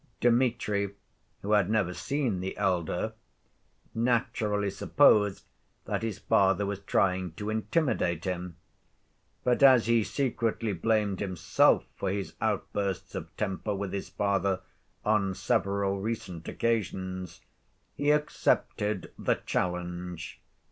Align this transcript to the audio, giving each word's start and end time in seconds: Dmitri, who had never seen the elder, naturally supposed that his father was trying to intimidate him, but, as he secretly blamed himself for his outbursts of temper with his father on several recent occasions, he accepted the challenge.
Dmitri, 0.19 0.95
who 1.43 1.51
had 1.51 1.69
never 1.69 1.93
seen 1.93 2.39
the 2.39 2.57
elder, 2.57 3.13
naturally 3.93 4.71
supposed 4.71 5.45
that 5.85 6.01
his 6.01 6.17
father 6.17 6.65
was 6.65 6.79
trying 6.79 7.33
to 7.33 7.51
intimidate 7.51 8.23
him, 8.25 8.55
but, 9.43 9.61
as 9.61 9.85
he 9.85 10.03
secretly 10.03 10.73
blamed 10.73 11.19
himself 11.19 11.85
for 11.95 12.09
his 12.09 12.33
outbursts 12.41 13.13
of 13.13 13.37
temper 13.37 13.75
with 13.75 13.93
his 13.93 14.09
father 14.09 14.61
on 15.05 15.35
several 15.35 15.99
recent 16.01 16.47
occasions, 16.47 17.41
he 17.93 18.09
accepted 18.09 19.11
the 19.19 19.35
challenge. 19.35 20.41